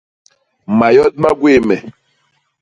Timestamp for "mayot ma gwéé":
0.77-1.59